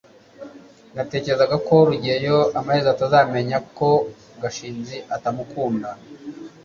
[0.95, 3.89] natekerezaga ko rugeyo amaherezo azamenya ko
[4.41, 5.89] gashinzi atamukunda